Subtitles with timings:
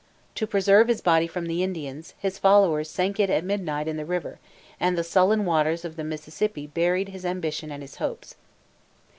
[0.33, 4.03] To preserve his body from the Indians, his followers sank it at midnight in the
[4.03, 4.39] river,
[4.79, 8.33] and the sullen waters of the Mississippi buried his ambition and his hopes.